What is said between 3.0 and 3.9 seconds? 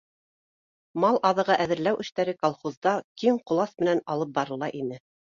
киң ҡолас